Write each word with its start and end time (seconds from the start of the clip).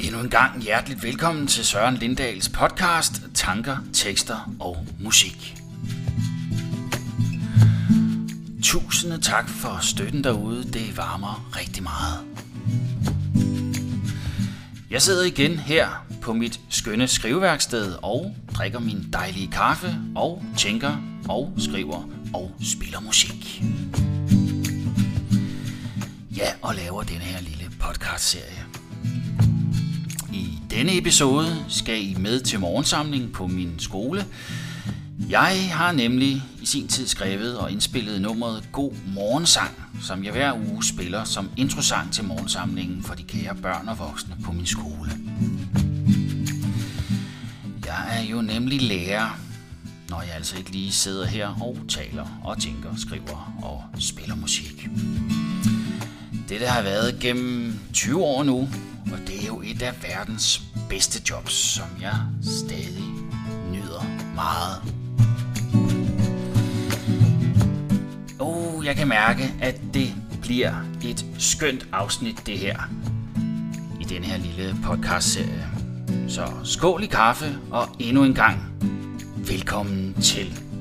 Endnu 0.00 0.20
en 0.20 0.30
gang 0.30 0.62
hjerteligt 0.62 1.02
velkommen 1.02 1.46
til 1.46 1.64
Søren 1.64 1.94
Lindals 1.94 2.48
podcast 2.48 3.12
Tanker, 3.34 3.76
Tekster 3.92 4.54
og 4.60 4.86
Musik. 5.00 5.56
Tusinde 8.64 9.20
tak 9.20 9.48
for 9.48 9.78
støtten 9.80 10.24
derude. 10.24 10.64
Det 10.64 10.96
varmer 10.96 11.50
rigtig 11.56 11.82
meget. 11.82 12.18
Jeg 14.90 15.02
sidder 15.02 15.24
igen 15.24 15.58
her 15.58 16.06
på 16.22 16.32
mit 16.32 16.60
skønne 16.68 17.08
skriveværksted 17.08 17.94
og 18.02 18.36
drikker 18.54 18.78
min 18.78 19.08
dejlige 19.12 19.50
kaffe 19.50 19.96
og 20.14 20.42
tænker 20.58 20.96
og 21.28 21.52
skriver 21.58 22.08
og 22.34 22.52
spiller 22.62 23.00
musik. 23.00 23.62
Ja, 26.42 26.52
og 26.62 26.74
laver 26.74 27.02
denne 27.02 27.20
her 27.20 27.40
lille 27.40 27.70
podcast-serie. 27.80 28.64
I 30.32 30.58
denne 30.70 30.98
episode 30.98 31.64
skal 31.68 32.02
I 32.02 32.16
med 32.18 32.40
til 32.40 32.60
morgensamling 32.60 33.32
på 33.32 33.46
min 33.46 33.78
skole. 33.78 34.26
Jeg 35.28 35.70
har 35.72 35.92
nemlig 35.92 36.42
i 36.62 36.66
sin 36.66 36.88
tid 36.88 37.06
skrevet 37.06 37.58
og 37.58 37.72
indspillet 37.72 38.20
nummeret 38.22 38.68
God 38.72 38.92
Morgensang, 39.14 39.70
som 40.02 40.24
jeg 40.24 40.32
hver 40.32 40.54
uge 40.54 40.84
spiller 40.84 41.24
som 41.24 41.50
introsang 41.56 42.12
til 42.12 42.24
morgensamlingen 42.24 43.02
for 43.02 43.14
de 43.14 43.22
kære 43.22 43.54
børn 43.54 43.88
og 43.88 43.98
voksne 43.98 44.36
på 44.44 44.52
min 44.52 44.66
skole. 44.66 45.10
Jeg 47.86 48.18
er 48.18 48.22
jo 48.22 48.42
nemlig 48.42 48.82
lærer, 48.82 49.40
når 50.08 50.22
jeg 50.22 50.34
altså 50.34 50.56
ikke 50.56 50.70
lige 50.70 50.92
sidder 50.92 51.26
her 51.26 51.48
og 51.62 51.76
taler 51.88 52.40
og 52.44 52.60
tænker, 52.60 52.96
skriver 52.96 53.58
og 53.62 53.84
spiller 54.00 54.36
musik. 54.36 54.88
Det 56.52 56.60
der 56.60 56.68
har 56.68 56.82
været 56.82 57.18
gennem 57.20 57.78
20 57.92 58.22
år 58.22 58.42
nu, 58.42 58.68
og 59.12 59.18
det 59.26 59.42
er 59.42 59.46
jo 59.46 59.62
et 59.64 59.82
af 59.82 59.92
verdens 60.02 60.62
bedste 60.88 61.22
jobs, 61.30 61.52
som 61.52 61.84
jeg 62.00 62.14
stadig 62.42 63.04
nyder 63.72 64.06
meget. 64.34 64.82
Oh, 68.38 68.86
jeg 68.86 68.96
kan 68.96 69.08
mærke, 69.08 69.54
at 69.60 69.80
det 69.94 70.14
bliver 70.42 70.74
et 71.04 71.26
skønt 71.38 71.86
afsnit 71.92 72.46
det 72.46 72.58
her 72.58 72.78
i 74.00 74.04
den 74.04 74.24
her 74.24 74.36
lille 74.36 74.76
podcast-serie. 74.84 75.68
Så 76.28 76.46
skål 76.64 77.02
i 77.02 77.06
kaffe, 77.06 77.58
og 77.70 77.88
endnu 77.98 78.24
en 78.24 78.34
gang 78.34 78.58
velkommen 79.36 80.14
til. 80.22 80.71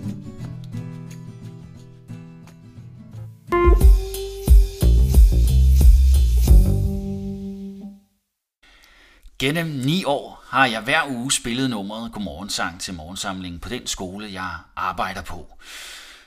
Gennem 9.41 9.65
ni 9.67 10.03
år 10.03 10.43
har 10.47 10.65
jeg 10.65 10.81
hver 10.81 11.07
uge 11.07 11.31
spillet 11.31 11.69
nummeret 11.69 12.11
Godmorgensang 12.11 12.81
til 12.81 12.93
morgensamlingen 12.93 13.59
på 13.59 13.69
den 13.69 13.87
skole, 13.87 14.33
jeg 14.33 14.57
arbejder 14.75 15.21
på. 15.21 15.57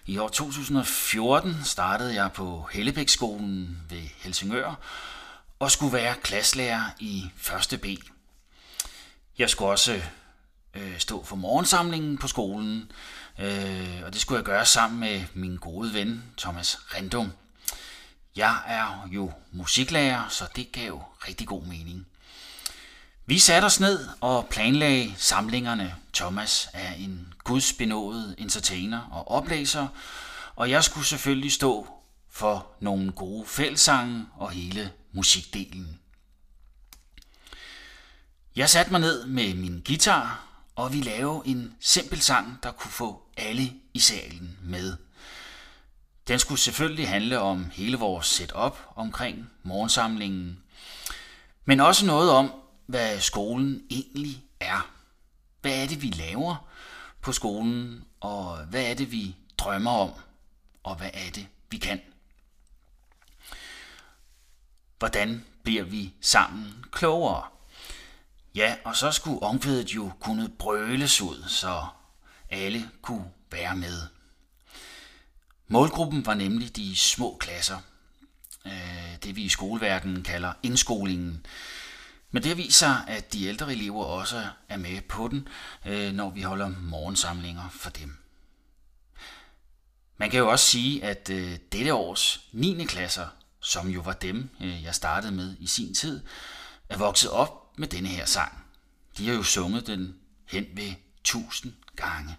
I 0.07 0.19
år 0.19 0.29
2014 0.29 1.57
startede 1.65 2.15
jeg 2.15 2.33
på 2.33 2.69
Hellebækskolen 2.73 3.79
ved 3.91 4.03
Helsingør 4.19 4.75
og 5.59 5.71
skulle 5.71 5.93
være 5.93 6.15
klasselærer 6.23 6.85
i 6.99 7.25
1. 7.73 7.81
B. 7.81 7.87
Jeg 9.39 9.51
skulle 9.51 9.71
også 9.71 10.03
øh, 10.75 10.99
stå 10.99 11.25
for 11.25 11.37
morgensamlingen 11.37 12.19
på 12.19 12.29
skolen, 12.29 12.93
øh, 13.39 14.03
og 14.05 14.13
det 14.13 14.21
skulle 14.21 14.39
jeg 14.39 14.45
gøre 14.45 14.67
sammen 14.67 15.01
med 15.01 15.23
min 15.35 15.57
gode 15.57 15.95
ven 15.95 16.25
Thomas 16.39 16.79
Rendum. 16.95 17.33
Jeg 18.37 18.57
er 18.67 19.09
jo 19.13 19.33
musiklærer, 19.53 20.29
så 20.29 20.45
det 20.57 20.73
gav 20.73 21.05
rigtig 21.29 21.47
god 21.47 21.63
mening. 21.63 22.07
Vi 23.27 23.39
satte 23.39 23.67
os 23.67 23.81
ned 23.81 24.09
og 24.21 24.47
planlagde 24.51 25.15
samlingerne. 25.17 25.95
Thomas 26.15 26.69
er 26.73 26.93
en 26.93 27.35
gudsbenået 27.45 28.35
entertainer 28.39 29.01
og 29.01 29.31
oplæser, 29.31 29.87
og 30.57 30.71
jeg 30.71 30.85
skulle 30.85 31.07
selvfølgelig 31.07 31.53
stå 31.53 31.89
for 32.31 32.67
nogle 32.81 33.13
gode 33.13 33.47
fællsange 33.47 34.27
og 34.37 34.51
hele 34.51 34.93
musikdelen. 35.13 35.99
Jeg 38.57 38.71
satte 38.71 38.91
mig 38.93 39.01
ned 39.01 39.27
med 39.27 39.55
min 39.55 39.83
guitar, 39.87 40.45
og 40.77 40.93
vi 40.93 41.01
lavede 41.01 41.43
en 41.45 41.75
simpel 41.81 42.21
sang, 42.21 42.59
der 42.63 42.73
kunne 42.73 42.93
få 42.93 43.23
alle 43.37 43.73
i 43.95 43.99
salen 43.99 44.59
med. 44.63 44.97
Den 46.29 46.39
skulle 46.39 46.61
selvfølgelig 46.61 47.09
handle 47.09 47.39
om 47.39 47.71
hele 47.73 47.97
vores 47.97 48.27
setup 48.27 48.79
omkring 48.97 49.51
morgensamlingen, 49.63 50.59
men 51.65 51.81
også 51.81 52.07
noget 52.07 52.31
om, 52.31 52.53
hvad 52.87 53.21
skolen 53.21 53.83
egentlig 53.91 54.45
er. 54.61 54.91
Hvad 55.61 55.83
er 55.83 55.87
det, 55.87 56.03
vi 56.03 56.09
laver 56.09 56.69
på 57.21 57.33
skolen, 57.33 58.05
og 58.21 58.57
hvad 58.57 58.91
er 58.91 58.95
det, 58.95 59.13
vi 59.13 59.37
drømmer 59.59 59.91
om, 59.91 60.11
og 60.83 60.97
hvad 60.97 61.11
er 61.15 61.31
det, 61.31 61.47
vi 61.71 61.77
kan. 61.77 62.01
Hvordan 64.99 65.45
bliver 65.63 65.85
vi 65.85 66.13
sammen 66.21 66.85
klogere? 66.93 67.45
Ja, 68.55 68.77
og 68.85 68.97
så 68.97 69.13
skulle 69.13 69.43
omkvædet 69.43 69.91
jo 69.91 70.13
kunne 70.21 70.49
brøles 70.49 71.21
ud, 71.21 71.45
så 71.49 71.87
alle 72.51 72.91
kunne 73.03 73.31
være 73.51 73.77
med. 73.77 74.03
Målgruppen 75.69 76.27
var 76.27 76.35
nemlig 76.35 76.77
de 76.77 76.97
små 76.97 77.37
klasser. 77.41 77.79
Øh, 78.67 79.17
det 79.23 79.37
vi 79.37 79.43
i 79.43 79.49
skoleverdenen 79.49 80.23
kalder 80.23 80.53
indskolingen. 80.63 81.47
Men 82.35 82.43
det 82.43 82.57
viser, 82.57 82.95
at 83.07 83.33
de 83.33 83.47
ældre 83.47 83.73
elever 83.73 84.05
også 84.05 84.47
er 84.69 84.77
med 84.77 85.01
på 85.01 85.29
den, 85.29 85.49
øh, 85.87 86.13
når 86.13 86.31
vi 86.31 86.43
holder 86.43 86.69
morgensamlinger 86.69 87.69
for 87.71 87.91
dem. 87.91 88.17
Man 90.17 90.31
kan 90.31 90.39
jo 90.39 90.51
også 90.51 90.65
sige, 90.65 91.05
at 91.05 91.31
øh, 91.31 91.59
dette 91.73 91.95
års 91.95 92.49
9. 92.53 92.85
klasser, 92.85 93.27
som 93.61 93.89
jo 93.89 94.01
var 94.01 94.13
dem, 94.13 94.51
øh, 94.61 94.83
jeg 94.83 94.95
startede 94.95 95.33
med 95.33 95.57
i 95.61 95.67
sin 95.67 95.95
tid, 95.95 96.23
er 96.89 96.97
vokset 96.97 97.31
op 97.31 97.79
med 97.79 97.89
denne 97.89 98.09
her 98.09 98.25
sang. 98.25 98.65
De 99.19 99.29
har 99.29 99.35
jo 99.35 99.43
sunget 99.43 99.87
den 99.87 100.17
hen 100.49 100.67
ved 100.73 100.93
tusind 101.25 101.73
gange. 101.97 102.37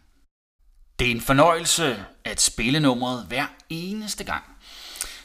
Det 1.00 1.08
er 1.08 1.12
en 1.12 1.22
fornøjelse 1.22 2.06
at 2.24 2.42
spille 2.42 2.80
nummeret 2.80 3.26
hver 3.26 3.46
eneste 3.70 4.24
gang. 4.24 4.44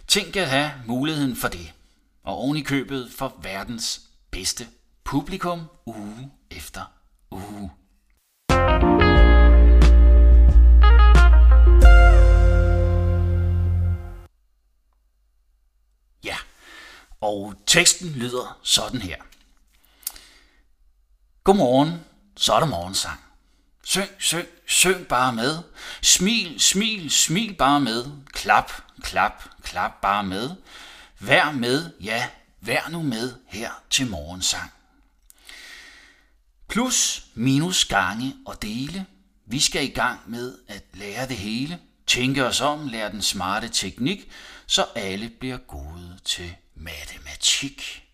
Tænk 0.06 0.36
at 0.36 0.50
have 0.50 0.72
muligheden 0.86 1.36
for 1.36 1.48
det, 1.48 1.72
og 2.22 2.34
oven 2.34 2.56
i 2.56 2.62
købet 2.62 3.12
for 3.16 3.38
verdens 3.42 4.09
bedste 4.32 4.66
publikum 5.04 5.60
uge 5.86 6.30
efter 6.50 6.92
uge. 7.30 7.70
Ja, 16.24 16.36
og 17.20 17.54
teksten 17.66 18.08
lyder 18.10 18.58
sådan 18.62 19.00
her. 19.00 19.16
Godmorgen, 21.44 22.04
så 22.36 22.52
er 22.52 22.60
der 22.60 22.66
morgensang. 22.66 23.20
Syng, 23.84 24.10
syng, 24.18 24.46
syng 24.66 25.06
bare 25.06 25.32
med. 25.32 25.58
Smil, 26.02 26.60
smil, 26.60 27.10
smil 27.10 27.54
bare 27.54 27.80
med. 27.80 28.04
Klap, 28.32 28.72
klap, 29.02 29.44
klap 29.62 30.00
bare 30.02 30.24
med. 30.24 30.50
Vær 31.18 31.50
med, 31.50 31.92
ja, 32.00 32.28
vær 32.60 32.88
nu 32.88 33.02
med 33.02 33.34
her 33.46 33.70
til 33.90 34.06
morgensang. 34.06 34.72
Plus, 36.68 37.24
minus, 37.34 37.84
gange 37.84 38.36
og 38.46 38.62
dele. 38.62 39.06
Vi 39.46 39.60
skal 39.60 39.84
i 39.84 39.88
gang 39.88 40.20
med 40.26 40.58
at 40.68 40.82
lære 40.92 41.28
det 41.28 41.36
hele. 41.36 41.78
Tænke 42.06 42.46
os 42.46 42.60
om, 42.60 42.88
lære 42.88 43.10
den 43.10 43.22
smarte 43.22 43.68
teknik, 43.68 44.30
så 44.66 44.86
alle 44.94 45.28
bliver 45.28 45.56
gode 45.56 46.18
til 46.24 46.54
matematik. 46.74 48.04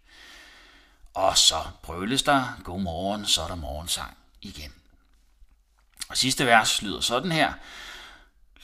Og 1.15 1.38
så 1.38 1.65
brøles 1.82 2.23
der, 2.23 2.61
god 2.65 2.81
morgen, 2.81 3.26
så 3.26 3.43
er 3.43 3.49
der 3.49 3.55
morgensang 3.55 4.17
igen. 4.43 4.73
Og 6.09 6.17
sidste 6.17 6.47
vers 6.47 6.82
lyder 6.82 7.00
sådan 7.00 7.32
her. 7.32 7.53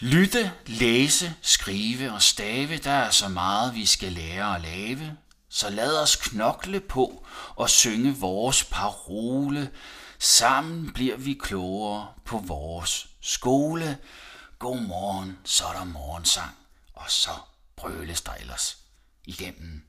Lytte, 0.01 0.53
læse, 0.67 1.35
skrive 1.43 2.13
og 2.13 2.23
stave, 2.23 2.77
der 2.77 2.91
er 2.91 3.11
så 3.11 3.29
meget, 3.29 3.75
vi 3.75 3.87
skal 3.87 4.13
lære 4.13 4.55
at 4.55 4.63
lave. 4.63 5.17
Så 5.55 5.71
lad 5.71 6.03
os 6.03 6.17
knokle 6.17 6.81
på 6.81 7.27
og 7.57 7.71
synge 7.71 8.17
vores 8.17 8.65
parole. 8.65 9.73
Sammen 10.19 10.93
bliver 10.93 11.17
vi 11.17 11.35
klogere 11.35 12.15
på 12.25 12.39
vores 12.39 13.09
skole. 13.21 13.99
God 14.59 14.81
morgen, 14.81 15.39
så 15.45 15.67
er 15.67 15.73
der 15.73 15.85
morgensang, 15.85 16.57
og 16.93 17.11
så 17.11 17.31
brøles 17.77 18.23
der 18.23 18.35
ellers 18.35 18.79
igennem. 19.25 19.83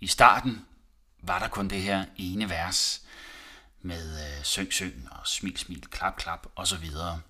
I 0.00 0.06
starten 0.06 0.66
var 1.22 1.38
der 1.38 1.48
kun 1.48 1.68
det 1.68 1.82
her 1.82 2.04
ene 2.16 2.50
vers 2.50 3.02
med 3.80 4.38
øh, 4.38 4.44
syng, 4.44 4.72
syng 4.72 5.08
og 5.10 5.26
smil, 5.26 5.56
smil, 5.56 5.86
klap, 5.86 6.16
klap 6.16 6.46
og 6.54 6.66
så 6.66 6.76
videre. 6.76 7.20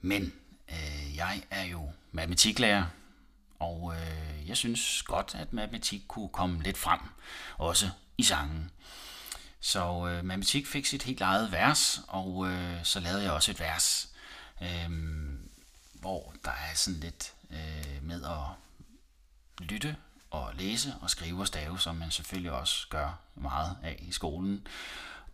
Men 0.00 0.32
øh, 0.68 1.16
jeg 1.16 1.42
er 1.50 1.64
jo 1.64 1.92
matematiklærer, 2.12 2.86
og 3.64 3.94
øh, 3.94 4.48
jeg 4.48 4.56
synes 4.56 5.02
godt, 5.02 5.34
at 5.34 5.52
matematik 5.52 6.02
kunne 6.08 6.28
komme 6.28 6.62
lidt 6.62 6.78
frem, 6.78 7.00
også 7.58 7.90
i 8.18 8.22
sangen. 8.22 8.70
Så 9.60 10.06
øh, 10.08 10.24
matematik 10.24 10.66
fik 10.66 10.86
sit 10.86 11.02
helt 11.02 11.20
eget 11.20 11.52
vers, 11.52 12.00
og 12.08 12.48
øh, 12.48 12.84
så 12.84 13.00
lavede 13.00 13.22
jeg 13.22 13.32
også 13.32 13.50
et 13.50 13.60
vers, 13.60 14.08
øh, 14.62 14.90
hvor 16.00 16.34
der 16.44 16.50
er 16.50 16.74
sådan 16.74 17.00
lidt 17.00 17.32
øh, 17.50 18.02
med 18.02 18.22
at 18.24 18.46
lytte 19.58 19.96
og 20.30 20.54
læse 20.54 20.94
og 21.00 21.10
skrive 21.10 21.40
og 21.40 21.46
stave, 21.46 21.78
som 21.78 21.96
man 21.96 22.10
selvfølgelig 22.10 22.52
også 22.52 22.86
gør 22.88 23.18
meget 23.34 23.76
af 23.82 23.96
i 24.08 24.12
skolen. 24.12 24.66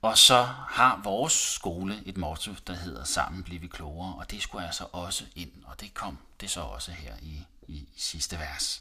Og 0.02 0.18
så 0.18 0.42
har 0.68 1.00
vores 1.04 1.32
skole 1.32 2.02
et 2.06 2.16
motto, 2.16 2.52
der 2.66 2.74
hedder 2.74 3.04
Sammen 3.04 3.42
bliver 3.42 3.60
vi 3.60 3.66
klogere, 3.66 4.14
og 4.14 4.30
det 4.30 4.42
skulle 4.42 4.64
jeg 4.64 4.74
så 4.74 4.86
også 4.92 5.24
ind, 5.34 5.52
og 5.64 5.80
det 5.80 5.94
kom 5.94 6.18
det 6.40 6.50
så 6.50 6.60
også 6.60 6.92
her 6.92 7.14
i, 7.22 7.44
i 7.70 7.88
sidste 7.96 8.36
vers. 8.38 8.80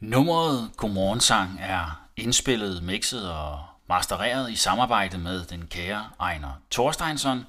Nummeret 0.00 0.70
Godmorgensang 0.76 1.58
er 1.60 2.08
indspillet, 2.16 2.82
mixet 2.82 3.30
og 3.32 3.64
mastereret 3.88 4.52
i 4.52 4.56
samarbejde 4.56 5.18
med 5.18 5.44
den 5.44 5.66
kære 5.66 6.10
Ejner 6.20 6.52
Thorsteinsson, 6.70 7.46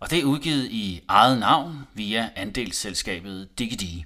og 0.00 0.10
det 0.10 0.18
er 0.18 0.24
udgivet 0.24 0.70
i 0.70 1.04
eget 1.08 1.38
navn 1.38 1.86
via 1.94 2.30
andelsselskabet 2.36 3.58
Digidi. 3.58 4.04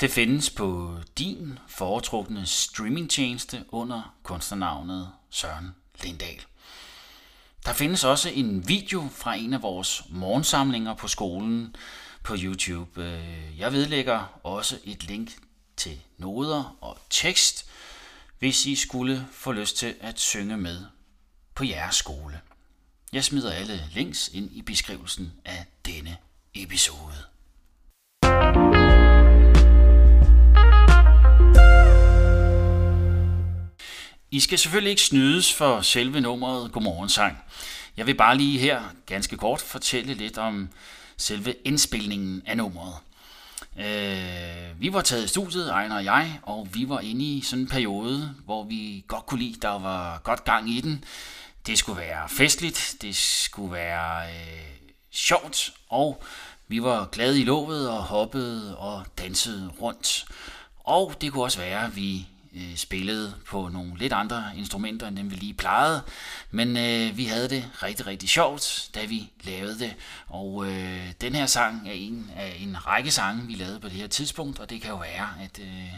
Det 0.00 0.10
findes 0.10 0.50
på 0.50 0.96
din 1.18 1.58
foretrukne 1.68 2.46
streamingtjeneste 2.46 3.64
under 3.68 4.14
kunstnernavnet 4.22 5.12
Søren 5.30 5.74
Lindahl. 6.02 6.44
Der 7.64 7.72
findes 7.72 8.04
også 8.04 8.28
en 8.28 8.68
video 8.68 9.08
fra 9.12 9.34
en 9.34 9.52
af 9.52 9.62
vores 9.62 10.02
morgensamlinger 10.08 10.94
på 10.94 11.08
skolen 11.08 11.76
på 12.22 12.34
YouTube. 12.38 13.04
Øh, 13.04 13.58
jeg 13.58 13.72
vedlægger 13.72 14.40
også 14.42 14.78
et 14.84 15.04
link 15.04 15.30
til 15.76 16.00
noder 16.18 16.76
og 16.80 16.98
tekst, 17.10 17.66
hvis 18.38 18.66
I 18.66 18.74
skulle 18.74 19.26
få 19.32 19.52
lyst 19.52 19.76
til 19.76 19.94
at 20.00 20.20
synge 20.20 20.56
med 20.56 20.84
på 21.54 21.64
jeres 21.64 21.96
skole. 21.96 22.40
Jeg 23.12 23.24
smider 23.24 23.52
alle 23.52 23.88
links 23.92 24.30
ind 24.32 24.52
i 24.52 24.62
beskrivelsen 24.62 25.32
af 25.44 25.66
denne 25.86 26.16
episode. 26.54 27.35
I 34.30 34.40
skal 34.40 34.58
selvfølgelig 34.58 34.90
ikke 34.90 35.02
snydes 35.02 35.52
for 35.54 35.80
selve 35.80 36.20
nummeret 36.20 36.72
Godmorgensang. 36.72 37.38
Jeg 37.96 38.06
vil 38.06 38.14
bare 38.14 38.36
lige 38.36 38.58
her 38.58 38.82
ganske 39.06 39.36
kort 39.36 39.60
fortælle 39.60 40.14
lidt 40.14 40.38
om 40.38 40.68
selve 41.16 41.54
indspilningen 41.64 42.42
af 42.46 42.56
nummeret. 42.56 42.94
Øh, 43.78 44.80
vi 44.80 44.92
var 44.92 45.00
taget 45.00 45.24
i 45.24 45.28
studiet, 45.28 45.70
Ejner 45.70 45.96
og 45.96 46.04
jeg, 46.04 46.40
og 46.42 46.68
vi 46.72 46.88
var 46.88 47.00
inde 47.00 47.24
i 47.24 47.40
sådan 47.40 47.62
en 47.62 47.68
periode, 47.68 48.34
hvor 48.44 48.64
vi 48.64 49.04
godt 49.08 49.26
kunne 49.26 49.40
lide, 49.40 49.60
der 49.62 49.78
var 49.78 50.18
godt 50.18 50.44
gang 50.44 50.70
i 50.70 50.80
den. 50.80 51.04
Det 51.66 51.78
skulle 51.78 52.00
være 52.00 52.28
festligt, 52.28 52.94
det 53.02 53.16
skulle 53.16 53.72
være 53.72 54.28
øh, 54.28 54.62
sjovt, 55.10 55.72
og 55.88 56.22
vi 56.68 56.82
var 56.82 57.04
glade 57.04 57.40
i 57.40 57.44
lovet 57.44 57.90
og 57.90 58.02
hoppede 58.02 58.76
og 58.76 59.04
dansede 59.18 59.70
rundt. 59.80 60.24
Og 60.84 61.14
det 61.20 61.32
kunne 61.32 61.44
også 61.44 61.58
være, 61.58 61.84
at 61.84 61.96
vi 61.96 62.26
øh, 62.56 62.76
spillede 62.76 63.34
på 63.48 63.68
nogle 63.68 63.98
lidt 63.98 64.12
andre 64.12 64.44
instrumenter, 64.56 65.08
end 65.08 65.16
dem 65.16 65.30
vi 65.30 65.36
lige 65.36 65.54
plejede. 65.54 66.02
Men 66.50 66.76
øh, 66.76 67.16
vi 67.16 67.24
havde 67.24 67.48
det 67.48 67.70
rigtig, 67.82 68.06
rigtig 68.06 68.28
sjovt, 68.28 68.90
da 68.94 69.04
vi 69.04 69.32
lavede 69.42 69.78
det. 69.78 69.94
Og 70.26 70.66
øh, 70.66 71.12
den 71.20 71.34
her 71.34 71.46
sang 71.46 71.88
er 71.88 71.92
en 71.92 72.30
af 72.36 72.56
en 72.60 72.86
række 72.86 73.10
sange, 73.10 73.46
vi 73.46 73.54
lavede 73.54 73.80
på 73.80 73.88
det 73.88 73.96
her 73.96 74.06
tidspunkt, 74.06 74.58
og 74.58 74.70
det 74.70 74.82
kan 74.82 74.90
jo 74.90 74.96
være, 74.96 75.28
at 75.40 75.58
øh, 75.58 75.92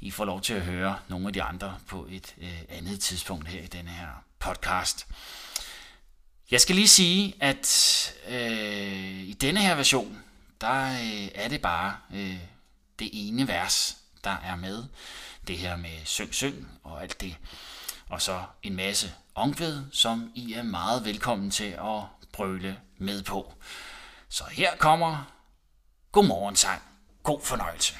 I 0.00 0.10
får 0.10 0.24
lov 0.24 0.40
til 0.40 0.54
at 0.54 0.62
høre 0.62 0.98
nogle 1.08 1.26
af 1.26 1.32
de 1.32 1.42
andre 1.42 1.76
på 1.86 2.06
et 2.10 2.34
øh, 2.40 2.58
andet 2.68 3.00
tidspunkt 3.00 3.48
her 3.48 3.62
i 3.62 3.66
den 3.66 3.88
her 3.88 4.06
podcast. 4.38 5.06
Jeg 6.50 6.60
skal 6.60 6.74
lige 6.74 6.88
sige, 6.88 7.34
at 7.40 8.14
øh, 8.28 9.22
i 9.22 9.32
denne 9.32 9.60
her 9.60 9.74
version, 9.74 10.18
der 10.60 10.90
øh, 10.92 11.28
er 11.34 11.48
det 11.48 11.60
bare 11.60 11.96
øh, 12.14 12.38
det 12.98 13.10
ene 13.12 13.48
vers, 13.48 13.96
der 14.24 14.36
er 14.44 14.56
med 14.56 14.84
det 15.46 15.58
her 15.58 15.76
med 15.76 16.04
syng, 16.04 16.34
syng 16.34 16.68
og 16.84 17.02
alt 17.02 17.20
det. 17.20 17.36
Og 18.08 18.22
så 18.22 18.42
en 18.62 18.76
masse 18.76 19.14
omkvæd, 19.34 19.82
som 19.92 20.32
I 20.34 20.52
er 20.52 20.62
meget 20.62 21.04
velkommen 21.04 21.50
til 21.50 21.70
at 21.70 22.02
brøle 22.32 22.80
med 22.98 23.22
på. 23.22 23.54
Så 24.28 24.44
her 24.50 24.76
kommer 24.76 25.32
Godmorgen 26.12 26.56
sang. 26.56 26.82
God 27.22 27.40
fornøjelse. 27.42 27.94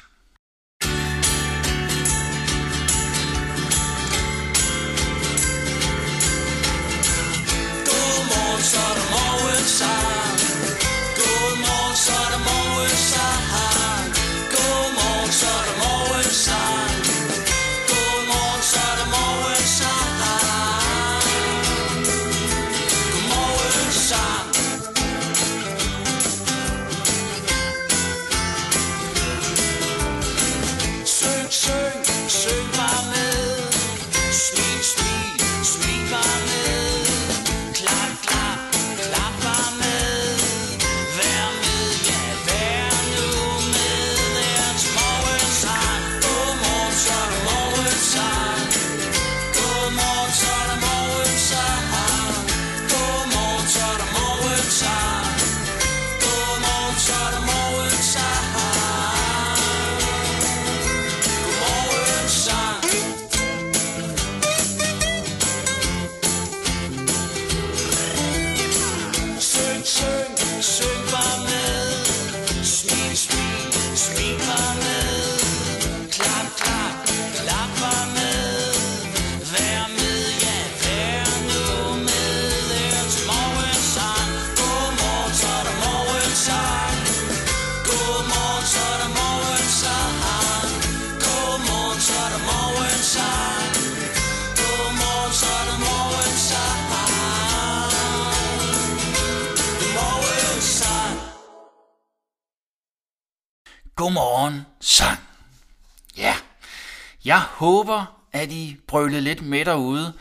Godmorgen 103.98 104.66
sang. 104.80 105.18
Ja, 106.16 106.34
jeg 107.24 107.40
håber, 107.40 108.22
at 108.32 108.52
I 108.52 108.76
brølede 108.86 109.20
lidt 109.20 109.42
med 109.42 109.64
derude 109.64 110.12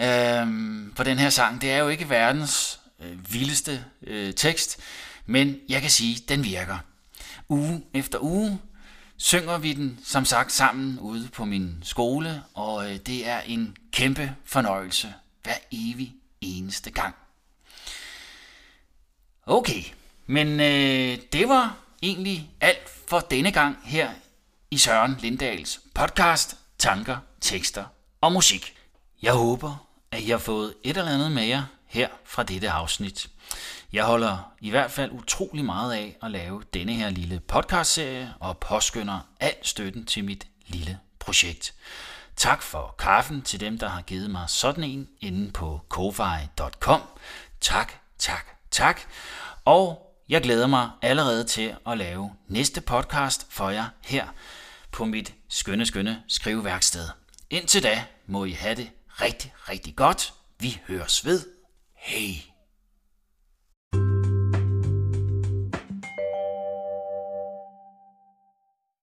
øhm, 0.00 0.92
på 0.96 1.02
den 1.02 1.18
her 1.18 1.30
sang. 1.30 1.60
Det 1.60 1.72
er 1.72 1.78
jo 1.78 1.88
ikke 1.88 2.10
verdens 2.10 2.80
øh, 3.00 3.32
vildeste 3.32 3.84
øh, 4.02 4.34
tekst, 4.34 4.80
men 5.26 5.60
jeg 5.68 5.80
kan 5.80 5.90
sige, 5.90 6.16
at 6.22 6.28
den 6.28 6.44
virker. 6.44 6.78
Uge 7.48 7.82
efter 7.94 8.18
uge 8.22 8.60
synger 9.16 9.58
vi 9.58 9.72
den 9.72 9.98
som 10.04 10.24
sagt 10.24 10.52
sammen 10.52 10.98
ude 10.98 11.28
på 11.32 11.44
min 11.44 11.78
skole, 11.82 12.42
og 12.54 12.90
øh, 12.90 12.96
det 12.98 13.28
er 13.28 13.40
en 13.40 13.76
kæmpe 13.92 14.34
fornøjelse 14.44 15.14
hver 15.42 15.56
evig 15.72 16.14
eneste 16.40 16.90
gang. 16.90 17.14
Okay, 19.46 19.82
men 20.26 20.60
øh, 20.60 21.18
det 21.32 21.48
var 21.48 21.87
egentlig 22.02 22.50
alt 22.60 22.88
for 23.08 23.20
denne 23.20 23.52
gang 23.52 23.78
her 23.84 24.10
i 24.70 24.78
Søren 24.78 25.16
Lindals 25.20 25.80
podcast 25.94 26.56
Tanker, 26.78 27.16
Tekster 27.40 27.84
og 28.20 28.32
Musik. 28.32 28.76
Jeg 29.22 29.32
håber, 29.32 29.86
at 30.10 30.20
I 30.20 30.30
har 30.30 30.38
fået 30.38 30.74
et 30.84 30.96
eller 30.96 31.12
andet 31.12 31.32
med 31.32 31.44
jer 31.44 31.62
her 31.86 32.08
fra 32.24 32.42
dette 32.42 32.70
afsnit. 32.70 33.28
Jeg 33.92 34.04
holder 34.04 34.52
i 34.60 34.70
hvert 34.70 34.90
fald 34.90 35.12
utrolig 35.12 35.64
meget 35.64 35.92
af 35.92 36.16
at 36.22 36.30
lave 36.30 36.62
denne 36.74 36.92
her 36.92 37.10
lille 37.10 37.40
podcastserie 37.40 38.34
og 38.40 38.58
påskynder 38.58 39.20
al 39.40 39.54
støtten 39.62 40.06
til 40.06 40.24
mit 40.24 40.46
lille 40.66 40.98
projekt. 41.18 41.74
Tak 42.36 42.62
for 42.62 42.94
kaffen 42.98 43.42
til 43.42 43.60
dem, 43.60 43.78
der 43.78 43.88
har 43.88 44.02
givet 44.02 44.30
mig 44.30 44.44
sådan 44.50 44.84
en 44.84 45.08
inde 45.20 45.52
på 45.52 45.80
kofi.com. 45.88 47.02
Tak, 47.60 47.92
tak, 48.18 48.46
tak. 48.70 49.00
Og 49.64 50.07
jeg 50.28 50.42
glæder 50.42 50.66
mig 50.66 50.90
allerede 51.02 51.44
til 51.44 51.76
at 51.86 51.98
lave 51.98 52.30
næste 52.48 52.80
podcast 52.80 53.46
for 53.50 53.70
jer 53.70 53.88
her 54.00 54.26
på 54.92 55.04
mit 55.04 55.34
skønne, 55.48 55.86
skønne 55.86 56.22
skriveværksted. 56.28 57.08
Indtil 57.50 57.82
da 57.82 58.04
må 58.26 58.44
I 58.44 58.52
have 58.52 58.74
det 58.74 58.90
rigtig, 59.08 59.54
rigtig 59.68 59.96
godt. 59.96 60.34
Vi 60.60 60.80
høres 60.86 61.24
ved. 61.24 61.46
Hej. 61.96 62.57